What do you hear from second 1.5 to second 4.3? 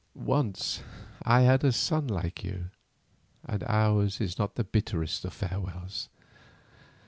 a son like you, and ours